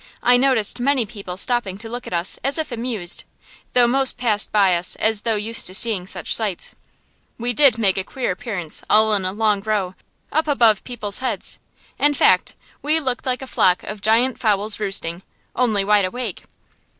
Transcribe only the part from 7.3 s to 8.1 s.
We did make a